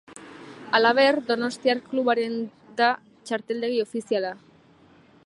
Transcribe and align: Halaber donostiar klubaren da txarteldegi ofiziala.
Halaber 0.77 1.19
donostiar 1.27 1.83
klubaren 1.91 2.41
da 2.81 2.89
txarteldegi 3.29 3.81
ofiziala. 3.87 4.37